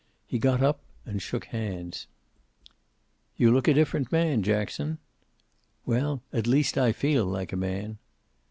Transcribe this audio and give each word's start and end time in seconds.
He 0.25 0.39
got 0.39 0.63
up 0.63 0.79
and 1.05 1.21
shook 1.21 1.45
hands. 1.45 2.07
"You 3.37 3.51
look 3.53 3.67
like 3.67 3.75
a 3.75 3.79
different 3.79 4.11
man, 4.11 4.41
Jackson." 4.41 4.97
"Well, 5.85 6.23
at 6.33 6.47
least 6.47 6.75
I 6.75 6.91
feel 6.91 7.23
like 7.23 7.53
a 7.53 7.55
man." 7.55 7.99